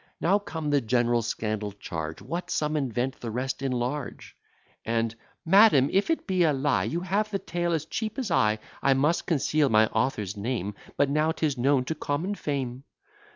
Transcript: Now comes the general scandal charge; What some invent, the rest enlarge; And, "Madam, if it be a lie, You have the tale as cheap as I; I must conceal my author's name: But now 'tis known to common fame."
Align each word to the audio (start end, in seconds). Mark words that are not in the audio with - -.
Now 0.19 0.39
comes 0.39 0.71
the 0.71 0.81
general 0.81 1.21
scandal 1.21 1.73
charge; 1.73 2.23
What 2.23 2.49
some 2.49 2.75
invent, 2.75 3.19
the 3.19 3.29
rest 3.29 3.61
enlarge; 3.61 4.35
And, 4.83 5.13
"Madam, 5.45 5.89
if 5.93 6.09
it 6.09 6.25
be 6.25 6.41
a 6.41 6.51
lie, 6.53 6.85
You 6.85 7.01
have 7.01 7.29
the 7.29 7.37
tale 7.37 7.71
as 7.71 7.85
cheap 7.85 8.17
as 8.17 8.31
I; 8.31 8.57
I 8.81 8.95
must 8.95 9.27
conceal 9.27 9.69
my 9.69 9.85
author's 9.89 10.35
name: 10.35 10.73
But 10.97 11.11
now 11.11 11.31
'tis 11.31 11.55
known 11.55 11.85
to 11.85 11.93
common 11.93 12.33
fame." 12.33 12.83